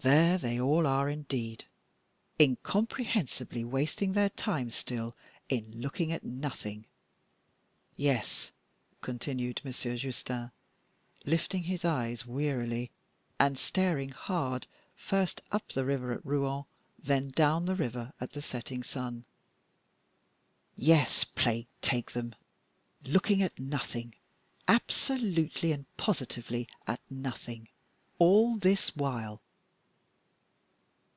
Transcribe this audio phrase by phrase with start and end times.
[0.00, 1.64] There they all are indeed,
[2.38, 5.16] incomprehensibly wasting their time still
[5.48, 6.84] in looking at nothing!
[7.96, 8.52] Yes,"
[9.00, 10.52] continued Monsieur Justin,
[11.26, 12.92] lifting his eyes wearily,
[13.40, 16.62] and staring hard, first up the river at Rouen,
[16.96, 19.24] then down the river at the setting sun;
[20.76, 22.36] "yes, plague take them!
[23.02, 24.14] looking at nothing,
[24.68, 27.68] absolutely and positively at nothing,
[28.20, 29.42] all this while."